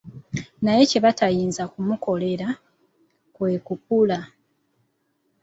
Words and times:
Naye 0.63 0.81
kye 0.89 0.99
batayinza 1.05 1.63
kumukolera, 1.71 2.47
kwe 3.35 3.51
kukula. 3.65 4.19